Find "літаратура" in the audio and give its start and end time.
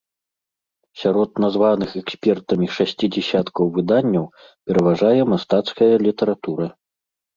6.09-6.67